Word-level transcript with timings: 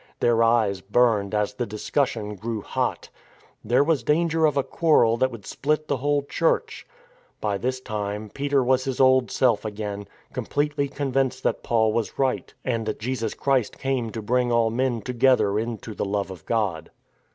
Their 0.19 0.41
eyes 0.41 0.81
burned 0.81 1.35
as 1.35 1.53
the 1.53 1.67
discussion 1.67 2.33
grew 2.33 2.61
hot. 2.63 3.11
There 3.63 3.83
was 3.83 4.01
danger 4.01 4.47
of 4.47 4.57
a 4.57 4.63
quarrel 4.63 5.15
that 5.17 5.29
would 5.29 5.45
split 5.45 5.87
the 5.87 5.97
whole 5.97 6.23
Church. 6.23 6.87
By 7.39 7.59
this 7.59 7.79
time 7.79 8.31
Peter 8.33 8.63
was 8.63 8.85
his 8.85 8.99
old 8.99 9.29
self 9.29 9.63
again, 9.63 10.07
completely 10.33 10.87
convinced 10.87 11.43
that 11.43 11.61
Paul 11.61 11.93
was 11.93 12.17
right, 12.17 12.51
and 12.65 12.87
that 12.87 12.97
Jesus 12.99 13.35
Christ 13.35 13.77
came 13.77 14.09
to 14.09 14.23
bring 14.23 14.51
all 14.51 14.71
men 14.71 15.03
together 15.03 15.59
into 15.59 15.93
the 15.93 16.03
love 16.03 16.31
of 16.31 16.47
God. 16.47 16.89